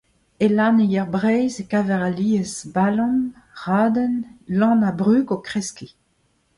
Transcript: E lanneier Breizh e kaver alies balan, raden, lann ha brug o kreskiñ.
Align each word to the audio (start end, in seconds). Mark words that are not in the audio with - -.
E 0.43 0.47
lanneier 0.55 1.07
Breizh 1.13 1.59
e 1.63 1.65
kaver 1.71 2.01
alies 2.09 2.53
balan, 2.75 3.17
raden, 3.63 4.15
lann 4.59 4.81
ha 4.87 4.91
brug 4.99 5.27
o 5.35 5.37
kreskiñ. 5.47 5.91